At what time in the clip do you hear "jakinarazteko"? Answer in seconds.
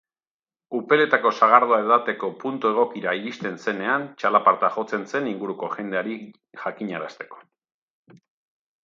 6.63-7.43